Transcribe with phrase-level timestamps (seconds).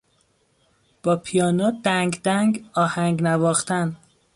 [1.03, 3.97] با پیانو دنگدنگ آهنگ نواختن